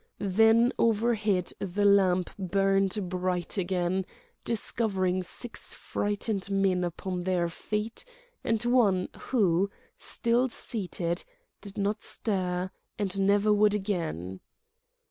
[0.33, 4.07] Then overhead the lamp burned bright again,
[4.43, 8.03] discovering six frightened men upon their feet
[8.43, 9.69] and one who,
[9.99, 11.23] still seated,
[11.61, 14.39] did not stir, and never would again.